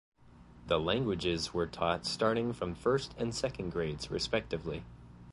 The 0.65 0.79
languages 0.79 1.53
were 1.53 1.67
taught 1.67 2.07
starting 2.07 2.53
from 2.53 2.73
first 2.73 3.13
and 3.19 3.35
second 3.35 3.69
grades 3.69 4.09
respectively. 4.09 4.83